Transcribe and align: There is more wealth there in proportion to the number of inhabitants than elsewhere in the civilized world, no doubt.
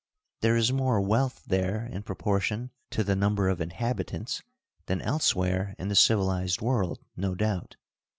There 0.41 0.57
is 0.57 0.73
more 0.73 0.99
wealth 0.99 1.43
there 1.45 1.85
in 1.85 2.01
proportion 2.01 2.71
to 2.89 3.03
the 3.03 3.15
number 3.15 3.47
of 3.49 3.61
inhabitants 3.61 4.41
than 4.87 4.99
elsewhere 4.99 5.75
in 5.77 5.89
the 5.89 5.95
civilized 5.95 6.59
world, 6.59 7.05
no 7.15 7.35
doubt. 7.35 7.75